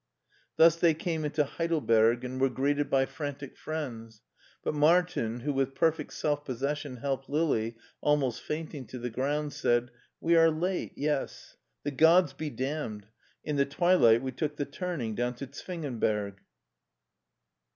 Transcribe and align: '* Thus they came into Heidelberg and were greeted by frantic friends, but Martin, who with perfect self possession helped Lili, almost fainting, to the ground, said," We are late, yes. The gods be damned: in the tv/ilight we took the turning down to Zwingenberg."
'* 0.29 0.55
Thus 0.57 0.77
they 0.77 0.95
came 0.95 1.23
into 1.25 1.43
Heidelberg 1.43 2.23
and 2.25 2.41
were 2.41 2.49
greeted 2.49 2.89
by 2.89 3.05
frantic 3.05 3.55
friends, 3.55 4.23
but 4.63 4.73
Martin, 4.73 5.41
who 5.41 5.53
with 5.53 5.75
perfect 5.75 6.13
self 6.13 6.43
possession 6.43 6.97
helped 6.97 7.29
Lili, 7.29 7.77
almost 8.01 8.41
fainting, 8.41 8.87
to 8.87 8.97
the 8.97 9.11
ground, 9.11 9.53
said," 9.53 9.91
We 10.19 10.35
are 10.35 10.49
late, 10.49 10.93
yes. 10.95 11.55
The 11.83 11.91
gods 11.91 12.33
be 12.33 12.49
damned: 12.49 13.09
in 13.43 13.57
the 13.57 13.65
tv/ilight 13.67 14.23
we 14.23 14.31
took 14.31 14.55
the 14.55 14.65
turning 14.65 15.13
down 15.13 15.35
to 15.35 15.45
Zwingenberg." 15.45 16.39